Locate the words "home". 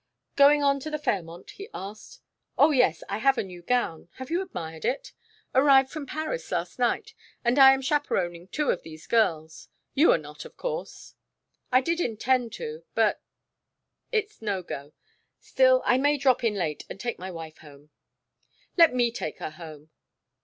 17.59-17.91, 19.51-19.91